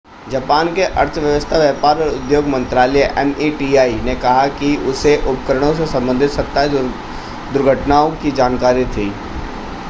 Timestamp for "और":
2.01-2.07